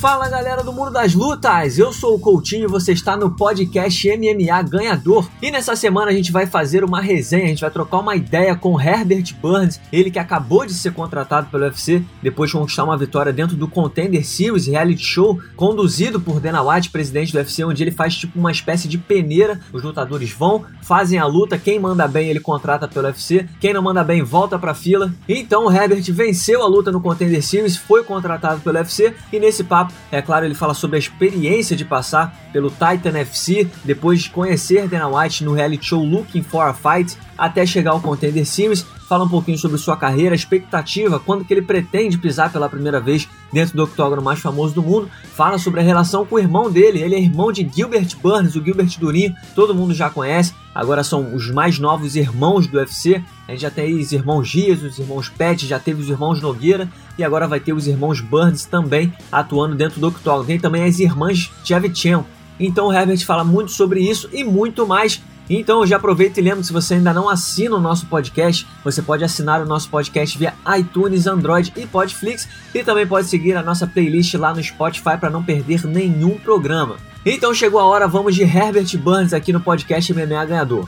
[0.00, 4.06] Fala galera do mundo das lutas, eu sou o Coutinho e você está no podcast
[4.06, 5.26] MMA Ganhador.
[5.40, 8.54] E nessa semana a gente vai fazer uma resenha, a gente vai trocar uma ideia
[8.54, 12.96] com Herbert Burns, ele que acabou de ser contratado pelo UFC depois de conquistar uma
[12.96, 17.82] vitória dentro do Contender Series reality show conduzido por Dana White, presidente do UFC, onde
[17.82, 19.60] ele faz tipo uma espécie de peneira.
[19.72, 23.82] Os lutadores vão, fazem a luta, quem manda bem ele contrata pelo UFC, quem não
[23.82, 25.10] manda bem volta pra fila.
[25.26, 29.64] Então o Herbert venceu a luta no Contender Series, foi contratado pelo UFC e nesse
[29.64, 34.30] papo é claro, ele fala sobre a experiência de passar pelo Titan FC, depois de
[34.30, 38.84] conhecer Dana White no reality show Looking for a Fight, até chegar ao Contender Series.
[39.08, 43.28] Fala um pouquinho sobre sua carreira, expectativa, quando que ele pretende pisar pela primeira vez
[43.52, 45.08] dentro do octógono mais famoso do mundo.
[45.34, 48.64] Fala sobre a relação com o irmão dele, ele é irmão de Gilbert Burns, o
[48.64, 50.54] Gilbert Durinho, todo mundo já conhece.
[50.76, 53.24] Agora são os mais novos irmãos do UFC.
[53.48, 56.86] A gente já tem os irmãos Dias, os irmãos Pet, já teve os irmãos Nogueira
[57.16, 60.46] e agora vai ter os irmãos Burns também atuando dentro do octógono.
[60.46, 62.26] Tem também as irmãs Tchevchenko.
[62.60, 66.62] Então o Herbert fala muito sobre isso e muito mais então já aproveita e lembra,
[66.62, 70.54] se você ainda não assina o nosso podcast, você pode assinar o nosso podcast via
[70.78, 75.30] iTunes, Android e Podflix e também pode seguir a nossa playlist lá no Spotify para
[75.30, 76.96] não perder nenhum programa.
[77.24, 80.86] Então chegou a hora, vamos de Herbert Burns aqui no podcast MMA Ganhador.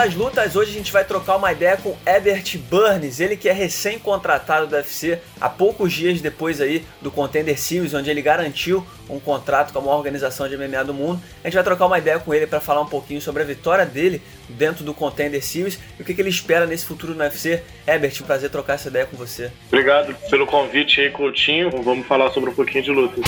[0.00, 3.52] Das lutas, hoje a gente vai trocar uma ideia com Ebert Burns, ele que é
[3.52, 9.20] recém-contratado do UFC há poucos dias depois aí do Contender Series, onde ele garantiu um
[9.20, 11.20] contrato com a maior organização de MMA do mundo.
[11.44, 13.84] A gente vai trocar uma ideia com ele para falar um pouquinho sobre a vitória
[13.84, 17.62] dele dentro do Contender Series e o que, que ele espera nesse futuro no UFC.
[17.86, 19.52] Ebert, um prazer trocar essa ideia com você.
[19.68, 21.70] Obrigado pelo convite aí, Coutinho.
[21.82, 23.20] Vamos falar sobre um pouquinho de luta.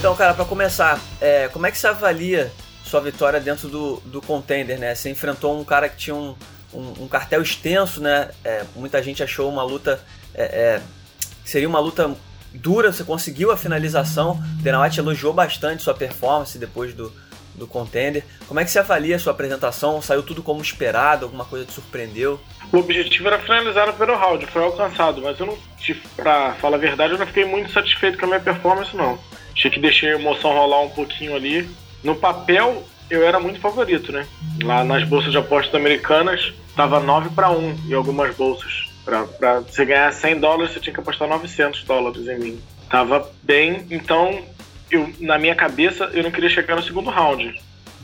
[0.00, 2.50] Então, cara, para começar, é, como é que você avalia
[2.82, 4.94] sua vitória dentro do, do contender, né?
[4.94, 6.34] Você enfrentou um cara que tinha um,
[6.72, 8.30] um, um cartel extenso, né?
[8.42, 10.02] É, muita gente achou uma luta
[10.34, 10.82] é, é
[11.44, 12.16] seria uma luta
[12.54, 12.90] dura.
[12.90, 14.42] Você conseguiu a finalização.
[14.62, 17.12] Dana White elogiou bastante sua performance depois do,
[17.54, 18.24] do contender.
[18.48, 20.00] Como é que você avalia a sua apresentação?
[20.00, 21.26] Saiu tudo como esperado?
[21.26, 22.40] Alguma coisa te surpreendeu?
[22.72, 25.58] O objetivo era finalizar no primeiro round, foi alcançado, mas eu não,
[26.16, 29.18] pra falar a verdade, eu não fiquei muito satisfeito com a minha performance, não.
[29.60, 31.68] Achei que deixei a emoção rolar um pouquinho ali.
[32.02, 34.26] No papel, eu era muito favorito, né?
[34.62, 38.88] Lá nas bolsas de apostas americanas, tava 9 para 1 em algumas bolsas.
[39.04, 42.60] Pra, pra você ganhar 100 dólares, você tinha que apostar 900 dólares em mim.
[42.88, 44.42] Tava bem, então,
[44.90, 47.54] eu, na minha cabeça, eu não queria chegar no segundo round.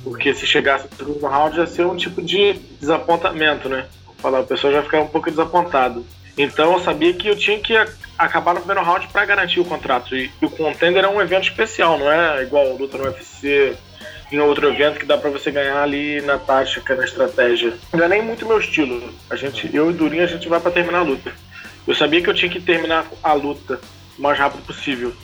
[0.05, 3.87] Porque se chegasse no segundo round, ia ser um tipo de desapontamento, né?
[4.19, 6.05] Falar, o pessoal já ficar um pouco desapontado.
[6.37, 7.75] Então eu sabia que eu tinha que
[8.19, 10.17] acabar no primeiro round para garantir o contrato.
[10.17, 13.77] E, o Contender é um evento especial, não é igual luta no UFC
[14.31, 17.75] em outro evento que dá para você ganhar ali na tática, na estratégia.
[17.93, 19.15] Não é nem muito meu estilo.
[19.31, 21.33] A gente, eu e Durinho, a gente vai para terminar a luta.
[21.87, 23.81] Eu sabia que eu tinha que terminar a luta
[24.19, 25.15] o mais rápido possível.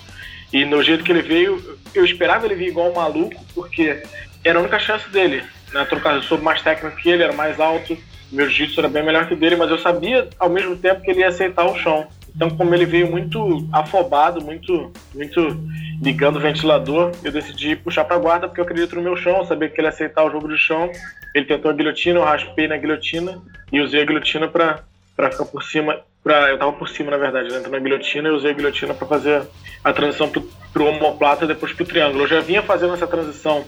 [0.53, 4.03] E no jeito que ele veio, eu esperava ele vir igual um maluco, porque
[4.44, 5.43] era a única chance dele.
[5.73, 7.99] Na troca, eu sou mais técnico que ele, era mais alto
[8.32, 11.10] meu jiu-jitsu era bem melhor que o dele, mas eu sabia ao mesmo tempo que
[11.10, 12.09] ele ia aceitar o chão.
[12.34, 15.60] Então, como ele veio muito afobado, muito, muito
[16.00, 19.44] ligando o ventilador, eu decidi puxar para guarda porque eu acredito no meu chão, eu
[19.44, 20.91] sabia que ele ia aceitar o jogo de chão.
[21.34, 24.82] Ele tentou a guilhotina, eu raspei na guilhotina e usei a guilhotina para
[25.31, 26.00] ficar por cima.
[26.25, 27.62] Eu tava por cima, na verdade, né?
[27.69, 29.43] na guilhotina e usei a guilhotina para fazer
[29.84, 32.25] a transição pro, pro omoplata e depois pro triângulo.
[32.25, 33.64] Eu já vinha fazendo essa transição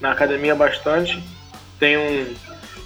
[0.00, 1.22] na academia bastante.
[1.78, 2.34] Tem um,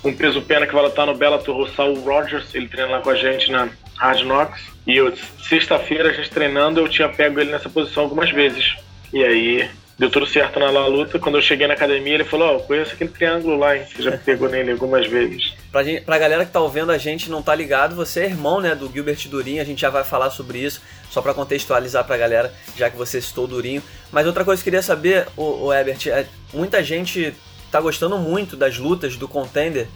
[0.04, 3.10] um peso pena que vai lutar no Bellator, o Saul Rogers, ele treina lá com
[3.10, 4.62] a gente na Hard Knocks.
[4.86, 5.12] E eu,
[5.48, 8.76] sexta-feira, a gente treinando, eu tinha pego ele nessa posição algumas vezes.
[9.12, 11.18] E aí, deu tudo certo na luta.
[11.18, 13.84] Quando eu cheguei na academia, ele falou: Ó, oh, conheço aquele triângulo lá, hein?
[13.88, 15.54] Você já pegou nele algumas vezes.
[15.70, 18.60] Pra, gente, pra galera que tá ouvindo a gente não tá ligado, você é irmão,
[18.60, 19.62] né, do Gilbert Durinho.
[19.62, 23.20] A gente já vai falar sobre isso, só para contextualizar pra galera, já que você
[23.20, 23.82] citou o Durinho.
[24.10, 27.32] Mas outra coisa que eu queria saber, o, o Ebert, é, muita gente
[27.72, 29.88] tá gostando muito das lutas do Contender.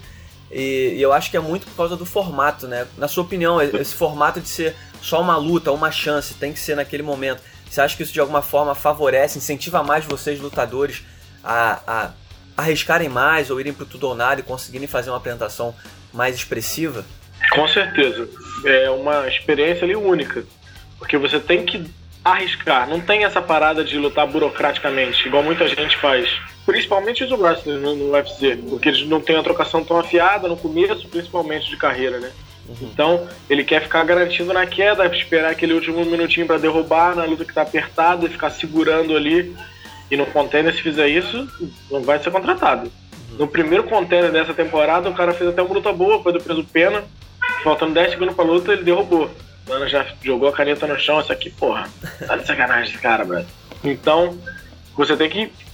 [0.51, 2.87] E, e, eu acho que é muito por causa do formato, né?
[2.97, 6.75] Na sua opinião, esse formato de ser só uma luta, uma chance, tem que ser
[6.75, 7.41] naquele momento.
[7.69, 11.03] Você acha que isso de alguma forma favorece, incentiva mais vocês lutadores
[11.43, 12.11] a, a
[12.57, 15.75] arriscarem mais ou irem pro tudo ou nada e conseguirem fazer uma apresentação
[16.13, 17.05] mais expressiva?
[17.51, 18.27] Com certeza.
[18.65, 20.43] É uma experiência ali única.
[20.97, 21.85] Porque você tem que
[22.23, 22.89] arriscar.
[22.89, 26.29] Não tem essa parada de lutar burocraticamente, igual muita gente faz.
[26.67, 30.57] Principalmente os wrestlers no, no UFC, porque eles não têm a trocação tão afiada no
[30.57, 32.29] começo, principalmente de carreira, né?
[32.67, 32.75] Uhum.
[32.81, 37.45] Então, ele quer ficar garantindo na queda, esperar aquele último minutinho para derrubar na luta
[37.45, 39.55] que tá apertada e ficar segurando ali.
[40.11, 41.47] E no contender, se fizer isso,
[41.89, 42.91] não vai ser contratado.
[43.31, 43.37] Uhum.
[43.37, 46.65] No primeiro contender dessa temporada, o cara fez até uma luta boa, foi do peso
[46.65, 47.05] pena.
[47.63, 49.31] Faltando 10 segundos pra luta, ele derrubou.
[49.65, 51.87] O mano já jogou a caneta no chão, isso aqui, porra.
[52.27, 53.47] Tá de sacanagem esse cara, brother.
[53.85, 54.37] Então,
[54.97, 55.66] você tem que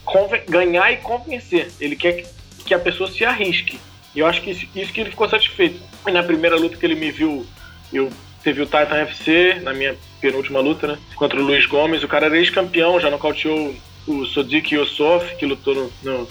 [0.47, 1.71] ganhar e convencer.
[1.79, 2.25] Ele quer
[2.65, 3.79] que a pessoa se arrisque.
[4.15, 5.81] E eu acho que isso, isso, que ele ficou satisfeito.
[6.07, 7.45] E na primeira luta que ele me viu,
[7.91, 8.09] eu
[8.43, 10.97] teve o Titan FC, na minha penúltima luta, né?
[11.15, 12.03] Contra o Luiz Gomes.
[12.03, 13.75] O cara era ex-campeão, já nocauteou
[14.07, 16.27] o Sodik Yossof, que lutou no, no,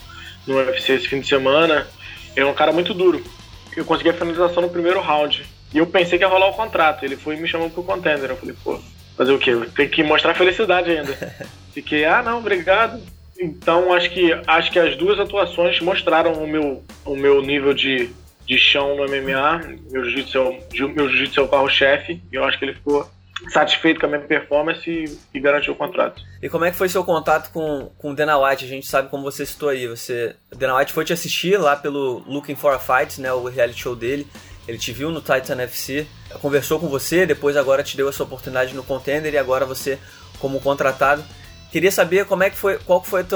[0.46, 1.86] no UFC esse fim de semana.
[2.36, 3.22] É um cara muito duro.
[3.76, 5.44] Eu consegui a finalização no primeiro round.
[5.74, 7.04] E eu pensei que ia rolar o contrato.
[7.04, 8.30] Ele foi me chamando pro contender.
[8.30, 8.78] Eu falei, pô,
[9.16, 9.52] fazer o quê?
[9.74, 11.12] Tem que mostrar felicidade ainda.
[11.72, 13.02] Fiquei, ah, não, obrigado.
[13.42, 18.08] Então acho que acho que as duas atuações mostraram o meu, o meu nível de,
[18.46, 19.60] de chão no MMA.
[19.90, 22.22] Meu jiu-jitsu é, meu jiu é o carro-chefe.
[22.32, 23.10] E eu acho que ele ficou
[23.50, 26.22] satisfeito com a minha performance e, e, garantiu o contrato.
[26.40, 28.64] E como é que foi seu contato com, com o Dana White?
[28.64, 29.88] A gente sabe como você citou aí.
[29.88, 33.48] Você, o Dana White foi te assistir lá pelo Looking for a Fight, né, o
[33.48, 34.26] reality show dele.
[34.68, 36.06] Ele te viu no Titan FC,
[36.40, 39.98] conversou com você, depois agora te deu essa oportunidade no Contender e agora você
[40.38, 41.24] como contratado.
[41.72, 43.26] Queria saber como é que foi, qual foi o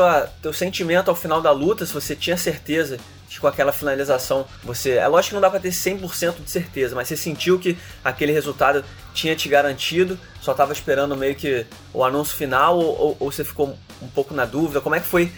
[0.43, 4.93] teu sentimento ao final da luta, se você tinha certeza de com aquela finalização você.
[4.93, 8.33] É lógico que não dá para ter 100% de certeza, mas você sentiu que aquele
[8.33, 8.85] resultado
[9.15, 13.75] tinha te garantido, só estava esperando meio que o anúncio final ou, ou, você ficou
[14.03, 14.83] um pouco na dúvida?
[14.83, 15.33] Como é que foi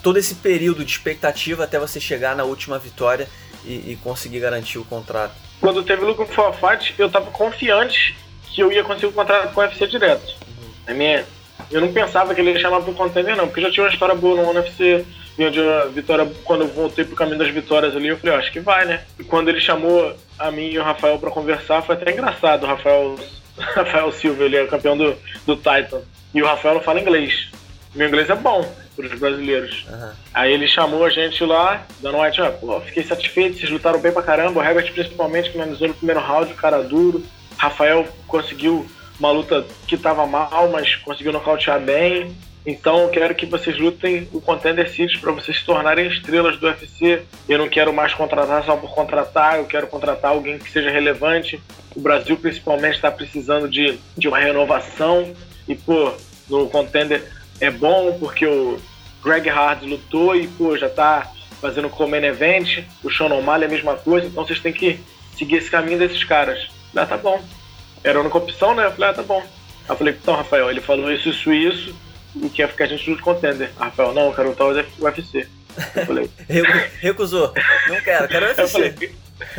[0.00, 3.28] todo esse período de expectativa até você chegar na última vitória
[3.64, 5.34] e, e conseguir garantir o contrato?
[5.60, 8.16] Quando teve o Lucas for Fight, eu estava confiante
[8.54, 10.36] que eu ia conseguir o contrato com o UFC direto.
[10.46, 10.70] Uhum.
[10.86, 11.26] A minha
[11.74, 14.14] eu não pensava que ele ia chamar pro contender, não, porque já tinha uma história
[14.14, 15.04] boa no UFC,
[15.36, 18.52] vinha de uma vitória, quando eu voltei pro caminho das vitórias ali, eu falei, acho
[18.52, 19.02] que vai, né?
[19.18, 22.66] E quando ele chamou a mim e o Rafael para conversar, foi até engraçado, o
[22.68, 23.16] Rafael,
[23.58, 27.50] Rafael Silva, ele é campeão do, do Titan, e o Rafael não fala inglês.
[27.92, 29.84] Meu inglês é bom para os brasileiros.
[29.90, 30.12] Uhum.
[30.32, 34.12] Aí ele chamou a gente lá, dando white, ah, pô, fiquei satisfeito, vocês lutaram bem
[34.12, 37.24] pra caramba, o Herbert principalmente, que finalizou no primeiro round, o cara duro.
[37.56, 38.86] Rafael conseguiu
[39.18, 42.34] uma luta que estava mal, mas conseguiu nocautear bem.
[42.66, 46.66] Então eu quero que vocês lutem o Contender Series para vocês se tornarem estrelas do
[46.66, 47.22] UFC.
[47.46, 51.60] Eu não quero mais contratar só por contratar, eu quero contratar alguém que seja relevante.
[51.94, 55.34] O Brasil principalmente está precisando de, de uma renovação.
[55.68, 56.12] E, pô,
[56.48, 58.80] no Contender é bom porque o
[59.22, 62.82] Greg Hard lutou e, pô, já está fazendo o main event.
[63.02, 64.26] O Sean O'Malley é a mesma coisa.
[64.26, 64.98] Então vocês têm que
[65.36, 66.66] seguir esse caminho desses caras.
[66.96, 67.42] Ah, tá bom
[68.04, 68.84] era a única opção, né?
[68.84, 69.40] Eu falei, ah, tá bom.
[69.40, 69.48] Aí
[69.88, 71.96] eu falei, então, Rafael, ele falou isso, isso, isso,
[72.36, 73.70] e quer ficar a gente junto contender.
[73.78, 75.48] Ah, Rafael, não, eu quero lutar o UFC.
[75.96, 76.30] Eu falei.
[77.00, 77.52] Recusou.
[77.88, 78.62] Não quero, quero UFC.
[78.62, 78.94] Eu falei,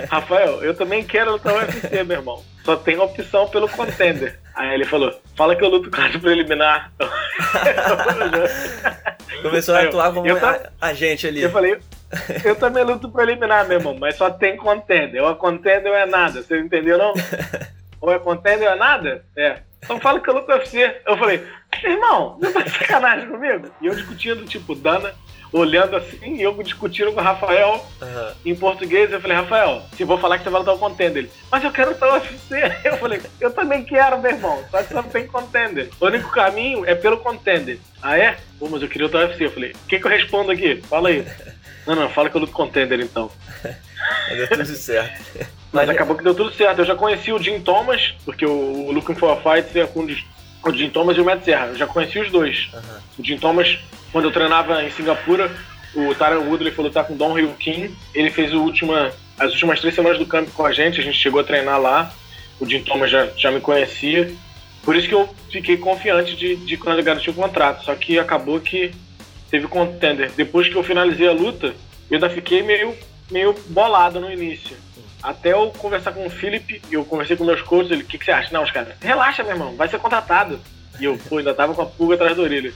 [0.09, 2.43] Rafael, eu também quero lutar o UFC, meu irmão.
[2.63, 4.39] Só tem opção pelo contender.
[4.55, 6.91] Aí ele falou, fala que eu luto card preliminar.
[9.43, 10.39] Começou a atuar como eu,
[10.79, 11.43] agente ali.
[11.43, 11.77] Eu falei,
[12.43, 15.23] eu também luto preliminar, meu irmão, mas só tem contender.
[15.23, 16.41] A contender é nada.
[16.41, 17.13] Você entendeu, não?
[17.99, 19.25] ou é contender ou é nada?
[19.35, 19.59] É.
[19.83, 21.01] Então fala que eu luto UFC.
[21.05, 21.45] Eu falei,
[21.83, 23.69] irmão, não tá sacanagem comigo?
[23.81, 25.13] E eu discutindo, tipo, Dana,
[25.51, 28.31] olhando assim, e eu discutindo com o Rafael uhum.
[28.45, 29.11] em português.
[29.11, 31.23] Eu falei, Rafael, se vou falar que você vai lutar o contender.
[31.23, 32.55] Ele, mas eu quero lutar o UFC.
[32.83, 34.63] Eu falei, eu também quero, meu irmão.
[34.69, 35.89] Só que você não tem contender.
[35.99, 37.79] O único caminho é pelo contender.
[38.01, 38.37] Ah, é?
[38.59, 39.45] Pô, mas eu queria lutar o UFC.
[39.45, 40.81] Eu falei, o que, que eu respondo aqui?
[40.83, 41.25] Fala aí.
[41.85, 43.29] Não, não, fala que eu luto contender então.
[44.27, 45.47] Deu tudo certo.
[45.75, 46.79] Mas acabou que deu tudo certo.
[46.79, 50.73] Eu já conheci o Jim Thomas, porque o, Looking for a Fight é com o
[50.73, 51.67] Jim Thomas e o Matt Serra.
[51.67, 52.69] Eu já conheci os dois.
[52.73, 52.99] Uhum.
[53.19, 53.77] O Jim Thomas,
[54.11, 55.51] quando eu treinava em Singapura,
[55.93, 57.93] o Tyron Woodley foi lutar com o Don Hill King.
[58.13, 61.17] Ele fez o última, as últimas três semanas do campo com a gente, a gente
[61.17, 62.09] chegou a treinar lá.
[62.57, 64.33] O Jim Thomas já, já me conhecia.
[64.81, 67.83] Por isso que eu fiquei confiante de, de quando ele garantiu o contrato.
[67.83, 68.93] Só que acabou que
[69.51, 70.31] teve contender.
[70.37, 71.75] Depois que eu finalizei a luta,
[72.09, 72.95] eu ainda fiquei meio,
[73.29, 74.84] meio bolado no início.
[75.25, 78.25] Até eu conversar com o Felipe, eu conversei com meus coaches, ele, o que, que
[78.25, 78.53] você acha?
[78.53, 80.61] Não, os caras, relaxa, meu irmão, vai ser contratado.
[80.99, 82.71] E eu, pô, ainda tava com a pulga atrás da orelha.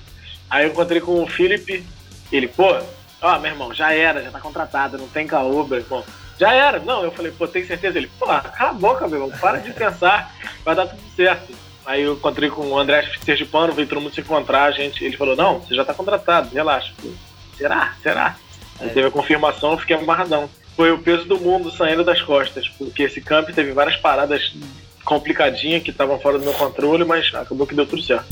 [0.49, 1.85] Aí eu encontrei com o Felipe,
[2.31, 2.75] ele, pô,
[3.21, 6.03] ó, meu irmão, já era, já tá contratado, não tem meu irmão.
[6.39, 6.79] Já era.
[6.79, 7.99] Não, eu falei, pô, tem certeza?
[7.99, 10.33] Ele, pô, cala a boca, meu irmão, para de pensar,
[10.65, 11.53] vai dar tudo certo.
[11.85, 15.15] Aí eu encontrei com o André Sergipano, veio todo mundo se encontrar, a gente, ele
[15.15, 16.93] falou, não, você já tá contratado, relaxa.
[17.55, 17.93] Será?
[18.01, 18.35] Será?
[18.79, 20.49] Aí teve a confirmação, eu fiquei amarradão
[20.79, 24.55] foi o peso do mundo saindo das costas, porque esse camp teve várias paradas
[25.03, 28.29] complicadinhas que estavam fora do meu controle, mas acabou que deu tudo certo.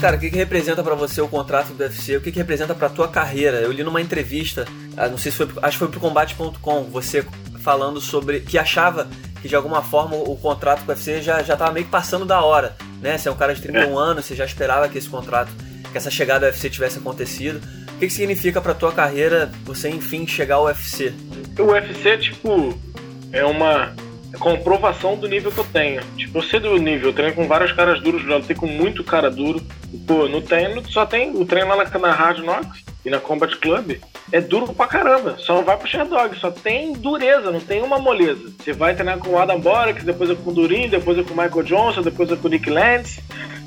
[0.00, 2.16] cara, o que, que representa para você o contrato do UFC?
[2.16, 3.58] O que, que representa para tua carreira?
[3.58, 4.64] Eu li numa entrevista,
[4.96, 7.22] ah, não sei se foi, acho que foi pro combate.com, você
[7.58, 11.56] falando sobre que achava que de alguma forma o contrato com o UFC já, já
[11.56, 13.16] tava meio que passando da hora, né?
[13.16, 14.02] Você é um cara de 31 é.
[14.02, 15.50] anos, você já esperava que esse contrato,
[15.90, 17.60] que essa chegada ao UFC tivesse acontecido.
[17.94, 21.12] O que, que significa pra tua carreira você, enfim, chegar ao UFC?
[21.58, 22.78] O UFC, tipo,
[23.32, 23.94] é uma
[24.38, 26.02] comprovação do nível que eu tenho.
[26.16, 29.04] Tipo, eu sei do nível, eu treino com vários caras duros, já lutei com muito
[29.04, 29.60] cara duro.
[30.06, 33.56] Pô, no treino só tem o treino lá na, na Hard Knocks e na Combat
[33.56, 33.98] Club.
[34.32, 38.52] É duro pra caramba, só vai pro Sherdog, só tem dureza, não tem uma moleza.
[38.58, 41.34] Você vai treinar com o Adam Boric, depois é com o Durin, depois é com
[41.34, 43.20] o Michael Johnson, depois é com o Nick Lance.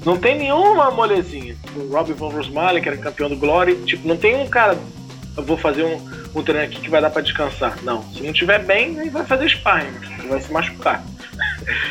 [0.05, 1.57] Não tem nenhuma molezinha.
[1.75, 4.77] O Robbie Von Rosmalen, que era campeão do Glory, tipo, não tem um cara,
[5.35, 5.99] eu vou fazer um,
[6.33, 7.77] um treino aqui que vai dar para descansar.
[7.83, 9.91] Não, se não tiver bem, aí vai fazer sparring,
[10.29, 11.03] vai se machucar.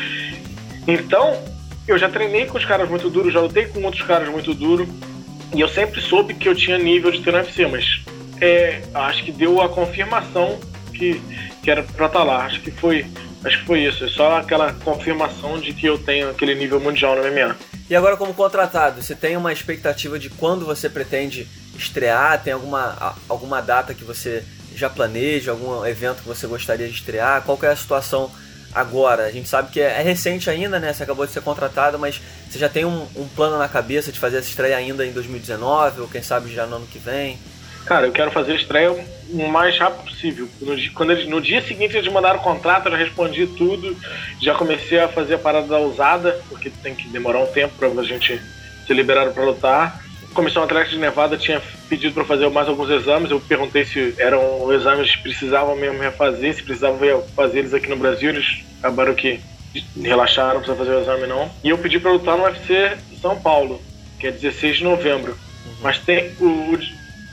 [0.87, 1.43] então,
[1.87, 4.87] eu já treinei com os caras muito duros, já lutei com outros caras muito duros,
[5.53, 8.01] e eu sempre soube que eu tinha nível de ter no UFC, mas
[8.43, 10.59] é, acho que deu a confirmação
[10.93, 11.21] que,
[11.63, 12.45] que era pra estar tá lá.
[12.45, 13.05] Acho que foi.
[13.43, 14.03] Acho que foi isso.
[14.03, 17.55] É só aquela confirmação de que eu tenho aquele nível mundial no MMA.
[17.89, 22.41] E agora, como contratado, você tem uma expectativa de quando você pretende estrear?
[22.41, 24.43] Tem alguma, alguma data que você
[24.75, 25.51] já planeja?
[25.51, 27.43] Algum evento que você gostaria de estrear?
[27.43, 28.29] Qual é a situação
[28.73, 29.25] agora?
[29.25, 30.91] A gente sabe que é, é, recente ainda, né?
[30.91, 34.19] Você acabou de ser contratado, mas você já tem um, um plano na cabeça de
[34.19, 37.37] fazer essa estreia ainda em 2019 ou quem sabe já no ano que vem?
[37.85, 40.47] Cara, eu quero fazer a estreia o mais rápido possível.
[40.61, 43.95] No dia, quando eles, no dia seguinte eles mandaram o contrato, eu já respondi tudo,
[44.41, 47.89] já comecei a fazer a parada da usada, porque tem que demorar um tempo para
[47.89, 48.41] a gente
[48.87, 50.01] ser liberado para lutar.
[50.31, 53.29] A Comissão Atlética de Nevada tinha pedido para fazer mais alguns exames.
[53.29, 57.97] Eu perguntei se eram exames que precisavam mesmo refazer, se precisavam fazer eles aqui no
[57.97, 58.29] Brasil.
[58.29, 59.41] Eles acabaram que
[60.01, 61.51] relaxaram, não precisa fazer o exame não.
[61.63, 63.81] E eu pedi para lutar no UFC São Paulo,
[64.19, 65.37] que é 16 de novembro.
[65.81, 66.77] Mas tem o,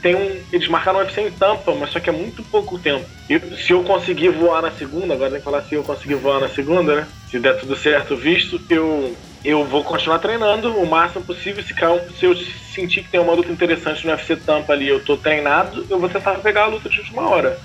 [0.02, 0.42] tem um.
[0.52, 3.04] Eles marcaram o UFC em Tampa, mas só que é muito pouco tempo.
[3.28, 6.40] E se eu conseguir voar na segunda, agora tem que falar se eu conseguir voar
[6.40, 7.08] na segunda, né?
[7.30, 9.14] Se der tudo certo visto, eu.
[9.42, 11.62] Eu vou continuar treinando o máximo possível.
[11.62, 11.74] Se,
[12.18, 12.36] se eu
[12.74, 16.10] sentir que tem uma luta interessante no UFC Tampa ali, eu tô treinado, eu vou
[16.10, 17.58] tentar pegar a luta de última hora.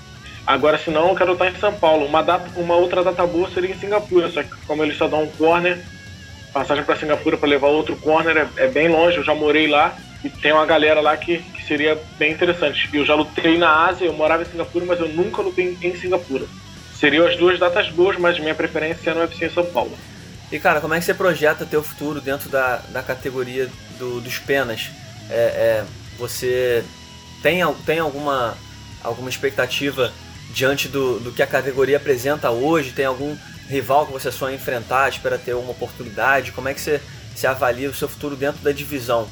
[0.46, 2.06] Agora, se não, eu quero estar em São Paulo.
[2.06, 5.24] Uma, data, uma outra data boa seria em Singapura, só que como eles só dão
[5.24, 5.78] um corner,
[6.52, 9.94] passagem para Singapura para levar outro corner é, é, bem longe, eu já morei lá
[10.22, 12.88] e tem uma galera lá que seria bem interessante.
[12.92, 16.46] Eu já lutei na Ásia, eu morava em Singapura, mas eu nunca lutei em Singapura.
[16.98, 19.96] Seriam as duas datas boas, mas minha preferência é no UFC em São Paulo.
[20.50, 23.68] E cara, como é que você projeta teu futuro dentro da, da categoria
[23.98, 24.90] do, dos penas?
[25.28, 25.84] É, é,
[26.16, 26.84] você
[27.42, 28.56] tem, tem alguma,
[29.02, 30.12] alguma expectativa
[30.52, 32.92] diante do, do que a categoria apresenta hoje?
[32.92, 33.36] Tem algum
[33.68, 36.52] rival que você sonha enfrentar, espera ter uma oportunidade?
[36.52, 37.00] Como é que você,
[37.34, 39.28] você avalia o seu futuro dentro da divisão?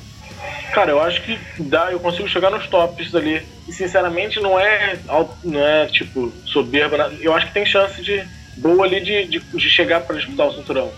[0.75, 3.47] Cara, eu acho que dá, eu consigo chegar nos tops ali.
[3.69, 4.99] E sinceramente não é,
[5.45, 7.12] não é tipo soberba.
[7.21, 8.26] Eu acho que tem chance de
[8.57, 10.93] boa ali de, de, de chegar para disputar o cinturão.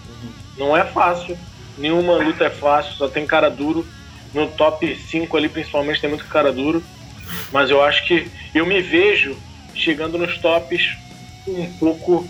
[0.57, 1.39] Não é fácil,
[1.77, 3.87] nenhuma luta é fácil, só tem cara duro.
[4.33, 6.83] No top 5 ali principalmente tem muito cara duro.
[7.53, 9.37] Mas eu acho que eu me vejo
[9.75, 10.97] chegando nos tops
[11.47, 12.27] um pouco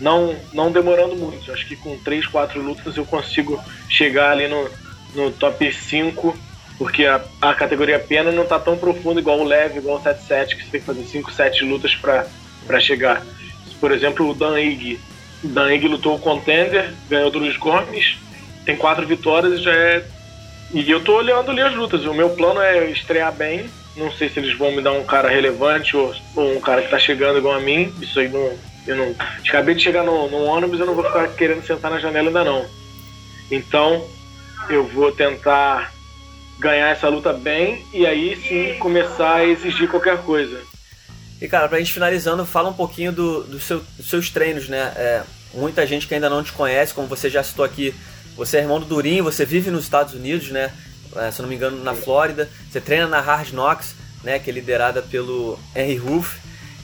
[0.00, 1.52] não, não demorando muito.
[1.52, 4.70] Acho que com 3, 4 lutas eu consigo chegar ali no,
[5.14, 6.45] no top 5
[6.78, 10.56] porque a, a categoria pena não tá tão profunda igual o leve, igual o 7-7,
[10.56, 13.24] que você tem que fazer 5, 7 lutas para chegar.
[13.80, 15.00] Por exemplo, o Dan Ig.
[15.42, 18.18] Dan Ig lutou o Contender, ganhou do Luiz Gomes,
[18.64, 20.04] tem quatro vitórias e já é.
[20.74, 22.04] E eu tô olhando ali as lutas.
[22.04, 23.70] O meu plano é estrear bem.
[23.96, 26.90] Não sei se eles vão me dar um cara relevante ou, ou um cara que
[26.90, 27.94] tá chegando igual a mim.
[28.02, 28.52] Isso aí não.
[28.86, 29.14] Eu não.
[29.48, 32.44] Acabei de chegar no, no ônibus, eu não vou ficar querendo sentar na janela ainda
[32.44, 32.66] não.
[33.50, 34.04] Então,
[34.68, 35.92] eu vou tentar
[36.58, 40.60] ganhar essa luta bem e aí sim começar a exigir qualquer coisa.
[41.40, 44.92] E cara, pra gente finalizando, fala um pouquinho do, do seu, dos seus treinos, né?
[44.96, 45.22] É,
[45.52, 47.94] muita gente que ainda não te conhece, como você já citou aqui,
[48.36, 50.72] você é irmão do Durinho, você vive nos Estados Unidos, né?
[51.14, 52.48] É, se não me engano, na Flórida.
[52.70, 54.38] Você treina na Hard Knocks, né?
[54.38, 56.38] Que é liderada pelo Henry Ruff.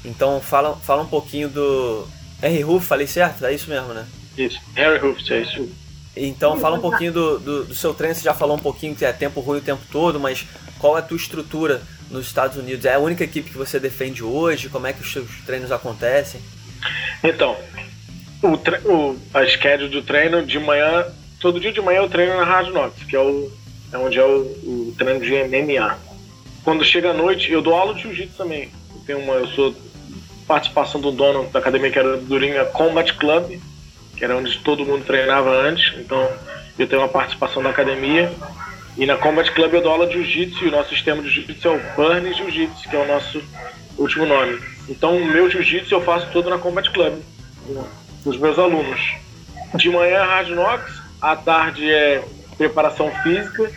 [0.04, 2.06] Então fala, fala um pouquinho do.
[2.42, 3.44] Henry Ruff, falei certo?
[3.44, 4.06] É isso mesmo, né?
[4.36, 5.68] Isso, Henry Ruff, é isso.
[6.16, 9.04] Então fala um pouquinho do, do, do, seu treino, você já falou um pouquinho que
[9.04, 10.46] é tempo ruim o tempo todo, mas
[10.78, 12.84] qual é a tua estrutura nos Estados Unidos?
[12.84, 14.68] É a única equipe que você defende hoje?
[14.68, 16.40] Como é que os seus treinos acontecem?
[17.24, 17.56] Então,
[18.42, 21.06] o, tre o a schedule do treino de manhã,
[21.40, 23.50] todo dia de manhã eu treino na Hard Knocks, que é, o,
[23.92, 25.98] é onde é o, o treino de MMA.
[26.62, 28.70] Quando chega a noite, eu dou aula de jiu-jitsu também.
[28.94, 29.74] Eu, tenho uma, eu sou
[30.46, 33.58] participação do dono da academia que era do Durinha Combat Club,
[34.22, 35.98] que era onde todo mundo treinava antes.
[35.98, 36.30] Então
[36.78, 38.32] eu tenho uma participação da academia.
[38.96, 41.66] E na Combat Club eu dou aula de Jiu-Jitsu e o nosso sistema de Jiu-Jitsu
[41.66, 43.42] é o Burn Jiu-Jitsu, que é o nosso
[43.98, 44.60] último nome.
[44.88, 47.20] Então o meu Jiu-Jitsu eu faço todo na Combat Club,
[47.66, 49.00] com os meus alunos.
[49.74, 50.50] De manhã é Hard
[51.20, 52.22] à tarde é
[52.56, 53.72] preparação física,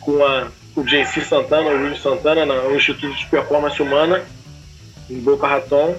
[0.00, 4.24] com a, o JC Santana, o Will Santana, no Instituto de Performance Humana,
[5.08, 5.94] em Boca Raton.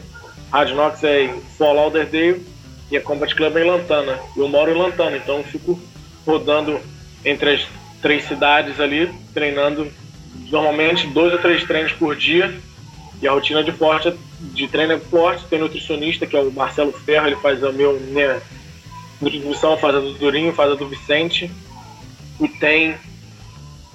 [0.51, 0.71] Hard
[1.01, 2.54] é em Fort Lauderdale
[2.91, 4.19] e a Combat Club é em Lantana.
[4.35, 5.79] Eu moro em Lantana, então fico
[6.25, 6.79] rodando
[7.23, 7.67] entre as
[8.01, 9.91] três cidades ali, treinando
[10.51, 12.53] normalmente dois ou três treinos por dia.
[13.21, 16.91] E a rotina de forte, de treino é forte, tem nutricionista, que é o Marcelo
[16.91, 18.41] Ferro, ele faz a meu, minha
[19.21, 21.49] nutrição, faz a do Durinho, faz a do Vicente.
[22.39, 22.95] E tem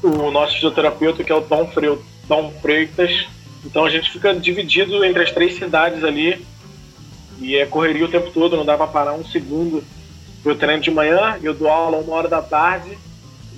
[0.03, 3.27] o nosso fisioterapeuta, que é o Tom Freitas.
[3.65, 6.45] Então a gente fica dividido entre as três cidades ali.
[7.41, 9.83] E é correria o tempo todo, não dá pra parar um segundo.
[10.45, 12.97] Eu treino de manhã, eu dou aula uma hora da tarde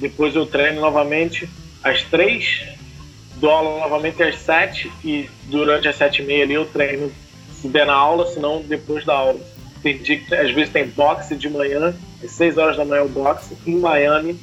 [0.03, 1.49] depois eu treino novamente
[1.83, 2.65] às três,
[3.37, 7.11] dou aula novamente às sete e durante as sete e meia ali eu treino
[7.55, 9.39] se der na aula, se não depois da aula.
[9.81, 13.09] Tem dia que às vezes tem boxe de manhã, às seis horas da manhã o
[13.09, 14.39] boxe em Miami.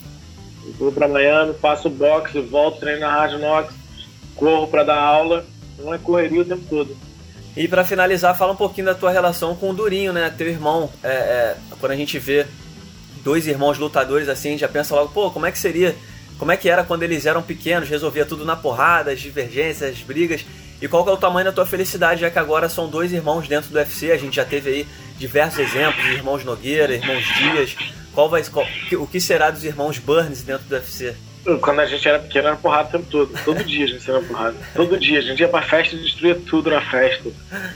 [0.65, 3.73] Eu vou para Miami, faço boxe, volto, treino na Rádio Nox,
[4.35, 5.45] corro para dar aula.
[5.77, 6.95] Não é correria o tempo todo.
[7.55, 10.33] E para finalizar, fala um pouquinho da tua relação com o Durinho, né?
[10.37, 10.89] Teu irmão.
[11.03, 12.45] É, é, quando a gente vê
[13.23, 15.95] dois irmãos lutadores assim, já pensa logo, pô, como é que seria?
[16.37, 20.01] Como é que era quando eles eram pequenos, resolvia tudo na porrada, as divergências, as
[20.01, 20.45] brigas?
[20.81, 23.47] E qual que é o tamanho da tua felicidade, já que agora são dois irmãos
[23.47, 24.87] dentro do UFC, a gente já teve aí
[25.17, 27.75] diversos exemplos, irmãos Nogueira, irmãos Dias.
[28.13, 31.13] Qual vai, qual, o que será dos irmãos Burns dentro do UFC?
[31.61, 33.43] Quando a gente era pequeno, era porrada o tempo todo.
[33.43, 34.55] Todo dia a gente era porrada.
[34.75, 35.19] Todo dia.
[35.19, 37.29] A gente ia pra festa e destruía tudo na festa.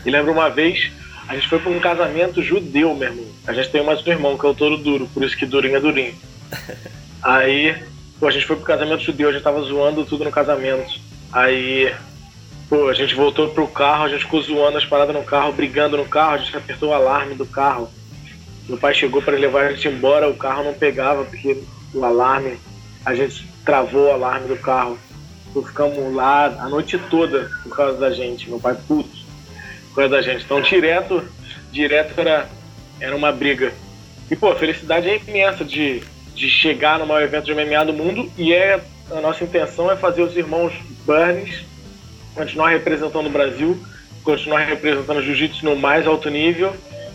[0.06, 0.92] E lembro uma vez,
[1.28, 3.26] a gente foi pra um casamento judeu, meu irmão.
[3.48, 5.78] A gente tem mais um irmão, que é o Touro Duro, por isso que Durinho
[5.78, 6.16] é Durinho.
[7.24, 7.76] Aí,
[8.20, 11.00] pô, a gente foi pro casamento judeu, a gente tava zoando tudo no casamento.
[11.32, 11.94] Aí,
[12.70, 15.96] pô, a gente voltou pro carro, a gente ficou zoando as paradas no carro, brigando
[15.96, 17.90] no carro, a gente apertou o alarme do carro.
[18.68, 21.58] Meu pai chegou para levar a gente embora, o carro não pegava, porque
[21.94, 22.58] o alarme,
[23.06, 24.98] a gente travou o alarme do carro.
[25.50, 28.50] Então ficamos lá a noite toda por causa da gente.
[28.50, 29.24] Meu pai puto
[29.94, 30.44] coisa da gente.
[30.44, 31.24] Então, direto,
[31.72, 32.50] direto era,
[33.00, 33.74] era uma briga.
[34.30, 36.02] E, pô, a felicidade é imensa de,
[36.34, 39.96] de chegar no maior evento de MMA do mundo e é a nossa intenção é
[39.96, 40.74] fazer os irmãos
[41.06, 41.66] Burns
[42.34, 43.78] continuar representando o Brasil,
[44.24, 46.74] continuar representando o jiu-jitsu no mais alto nível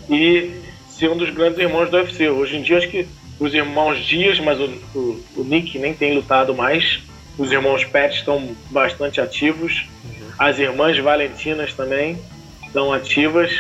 [0.09, 0.53] e
[0.89, 2.29] ser um dos grandes irmãos do UFC.
[2.29, 6.15] Hoje em dia, acho que os irmãos Dias, mas o, o, o Nick nem tem
[6.15, 7.01] lutado mais.
[7.37, 9.87] Os irmãos Pet estão bastante ativos.
[10.05, 10.29] Uhum.
[10.39, 12.19] As irmãs Valentinas também
[12.67, 13.53] estão ativas.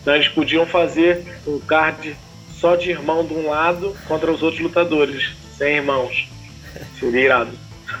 [0.00, 2.16] Então eles podiam fazer um card
[2.58, 6.28] só de irmão de um lado contra os outros lutadores, sem irmãos.
[6.98, 7.50] Seria irado.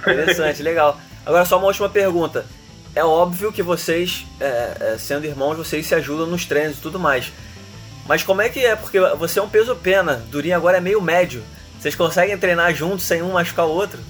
[0.00, 1.00] Interessante, legal.
[1.26, 2.46] Agora só uma última pergunta.
[2.94, 6.98] É óbvio que vocês, é, é, sendo irmãos, vocês se ajudam nos treinos e tudo
[6.98, 7.32] mais.
[8.08, 8.74] Mas como é que é?
[8.74, 11.42] Porque você é um peso pena, Durinho agora é meio médio.
[11.78, 14.00] Vocês conseguem treinar juntos sem um machucar o outro?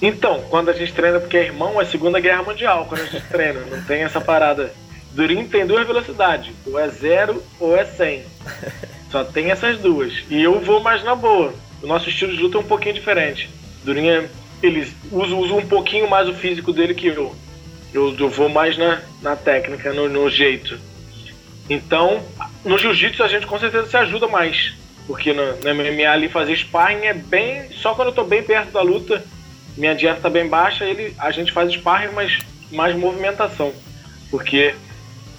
[0.00, 3.24] Então, quando a gente treina porque é irmão, é Segunda Guerra Mundial quando a gente
[3.28, 3.60] treina.
[3.62, 4.72] Não tem essa parada
[5.12, 8.22] Durinho tem duas velocidades, ou é zero ou é 100.
[9.10, 10.12] Só tem essas duas.
[10.30, 11.52] E eu vou mais na boa.
[11.82, 13.50] O nosso estilo de luta é um pouquinho diferente.
[13.84, 14.28] Durinho,
[14.62, 17.34] ele usa, usa um pouquinho mais o físico dele que eu.
[17.92, 20.78] Eu, eu vou mais na, na técnica, no, no jeito.
[21.68, 22.22] Então,
[22.64, 24.74] no jiu-jitsu a gente com certeza se ajuda mais.
[25.06, 27.70] Porque no, no MMA ali fazer sparring é bem.
[27.72, 29.24] Só quando eu tô bem perto da luta,
[29.76, 32.38] minha dieta tá bem baixa, ele, a gente faz sparring, mas
[32.70, 33.72] mais movimentação.
[34.30, 34.74] Porque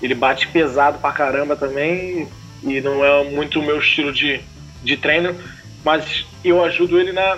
[0.02, 2.28] ele bate pesado pra caramba também
[2.64, 4.42] e não é muito o meu estilo de,
[4.84, 5.36] de treino,
[5.84, 7.38] mas eu ajudo ele na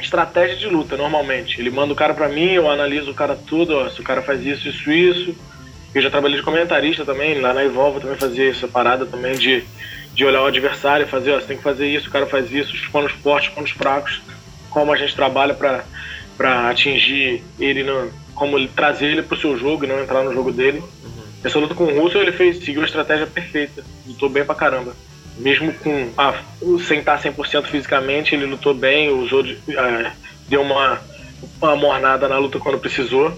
[0.00, 1.60] estratégia de luta normalmente.
[1.60, 4.22] Ele manda o cara pra mim, eu analiso o cara tudo, ó, se o cara
[4.22, 5.36] faz isso, isso, isso.
[5.94, 9.62] Eu já trabalhei de comentarista também, lá na Evolve também fazia essa parada também de,
[10.14, 12.50] de olhar o adversário e fazer, ó, você tem que fazer isso, o cara faz
[12.50, 14.22] isso, os pontos fortes, os pontos fracos,
[14.70, 19.88] como a gente trabalha para atingir ele, no, como trazer ele pro seu jogo e
[19.88, 20.82] não entrar no jogo dele.
[21.44, 23.84] Essa luta com o Russo ele fez, seguiu a estratégia perfeita.
[24.06, 24.94] Lutou bem pra caramba.
[25.36, 26.10] Mesmo com.
[26.16, 26.40] Ah,
[26.86, 29.42] sem estar 100% fisicamente, ele lutou bem, usou.
[29.42, 30.12] De, ah,
[30.48, 31.00] deu uma,
[31.60, 33.36] uma mornada na luta quando precisou.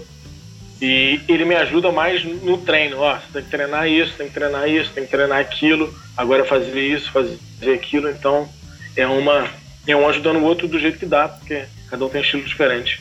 [0.81, 2.99] E ele me ajuda mais no treino.
[2.99, 5.93] Ó, você tem que treinar isso, tem que treinar isso, tem que treinar aquilo.
[6.17, 8.09] Agora fazer isso, fazer aquilo.
[8.09, 8.49] Então
[8.95, 9.47] é uma.
[9.87, 12.43] É um ajudando o outro do jeito que dá, porque cada um tem um estilo
[12.43, 12.99] diferente.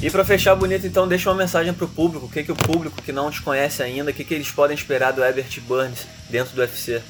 [0.00, 2.26] E para fechar bonito, então, deixa uma mensagem pro público.
[2.26, 4.76] O que, que o público que não te conhece ainda, o que, que eles podem
[4.76, 7.02] esperar do Herbert Burns dentro do UFC?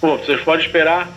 [0.00, 1.08] Pô, vocês podem esperar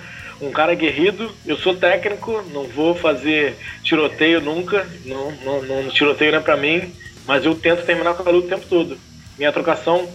[0.42, 1.32] um cara guerrido.
[1.46, 4.88] Eu sou técnico, não vou fazer tiroteio nunca.
[5.06, 6.94] Não, não, não tiroteio não é pra mim.
[7.26, 8.98] Mas eu tento terminar com a luta o tempo todo.
[9.38, 10.10] Minha trocação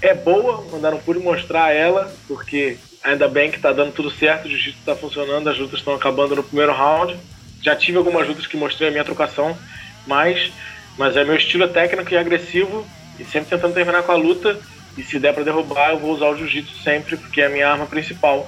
[0.00, 4.48] é boa, não pude mostrar ela, porque ainda bem que tá dando tudo certo, o
[4.48, 7.16] jiu-jitsu tá funcionando, as lutas estão acabando no primeiro round.
[7.62, 9.56] Já tive algumas lutas que mostrei a minha trocação,
[10.06, 10.52] mas,
[10.98, 12.86] mas é meu estilo técnico e agressivo,
[13.18, 14.58] e sempre tentando terminar com a luta.
[14.96, 17.68] E se der para derrubar, eu vou usar o jiu-jitsu sempre, porque é a minha
[17.68, 18.46] arma principal.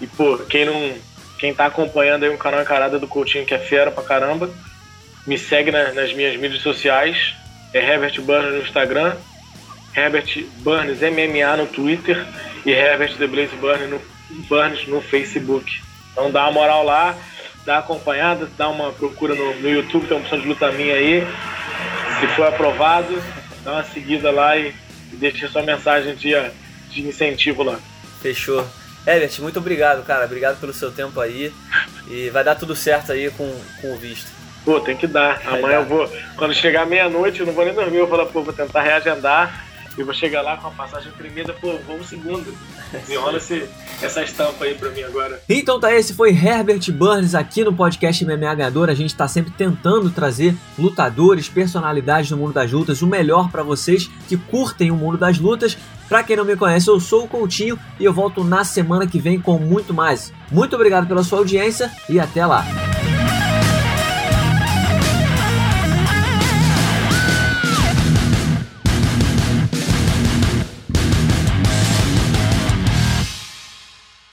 [0.00, 0.94] E, pô, quem não.
[1.38, 4.50] Quem tá acompanhando aí o canal Encarada do Coutinho, que é fera pra caramba,
[5.24, 7.34] me segue na, nas minhas mídias sociais.
[7.72, 9.14] É Herbert Burns no Instagram,
[9.94, 12.26] Herbert Burns MMA no Twitter
[12.64, 14.00] e Herbert The Blaze Burns no,
[14.48, 15.80] Burns no Facebook.
[16.12, 17.16] Então dá uma moral lá,
[17.64, 20.94] dá uma acompanhada, dá uma procura no, no YouTube, tem uma opção de luta minha
[20.94, 21.26] aí.
[22.20, 23.22] Se for aprovado,
[23.62, 24.74] dá uma seguida lá e,
[25.12, 26.34] e deixa sua mensagem de,
[26.90, 27.78] de incentivo lá.
[28.20, 28.66] Fechou.
[29.08, 30.26] Herbert, muito obrigado, cara.
[30.26, 31.52] Obrigado pelo seu tempo aí.
[32.10, 34.30] E vai dar tudo certo aí com, com o visto.
[34.64, 35.40] Pô, tem que dar.
[35.42, 35.82] Vai Amanhã dar.
[35.82, 36.12] eu vou.
[36.36, 37.96] Quando chegar meia-noite, eu não vou nem dormir.
[37.96, 39.64] Eu vou falar, pô, vou tentar reagendar
[39.96, 42.54] e vou chegar lá com a passagem tremenda, pô, vamos segundo.
[42.92, 43.68] Desenrola esse,
[44.00, 45.42] essa estampa aí pra mim agora.
[45.48, 48.88] Então tá, esse foi Herbert Burns aqui no podcast MMA Ganhador.
[48.88, 53.62] A gente tá sempre tentando trazer lutadores, personalidades do mundo das lutas, o melhor para
[53.62, 55.76] vocês que curtem o mundo das lutas.
[56.08, 59.18] Pra quem não me conhece, eu sou o Coutinho e eu volto na semana que
[59.18, 60.32] vem com muito mais.
[60.50, 62.64] Muito obrigado pela sua audiência e até lá.